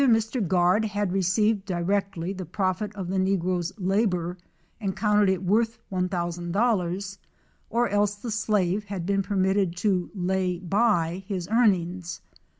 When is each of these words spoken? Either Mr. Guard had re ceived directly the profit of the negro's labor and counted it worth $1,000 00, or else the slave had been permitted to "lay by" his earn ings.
Either 0.03 0.11
Mr. 0.11 0.47
Guard 0.47 0.85
had 0.85 1.11
re 1.13 1.21
ceived 1.21 1.63
directly 1.63 2.33
the 2.33 2.43
profit 2.43 2.91
of 2.95 3.07
the 3.09 3.19
negro's 3.19 3.71
labor 3.77 4.35
and 4.79 4.97
counted 4.97 5.29
it 5.29 5.43
worth 5.43 5.77
$1,000 5.91 7.01
00, 7.01 7.21
or 7.69 7.87
else 7.87 8.15
the 8.15 8.31
slave 8.31 8.85
had 8.85 9.05
been 9.05 9.21
permitted 9.21 9.75
to 9.75 10.09
"lay 10.15 10.57
by" 10.57 11.23
his 11.27 11.47
earn 11.51 11.75
ings. 11.75 12.19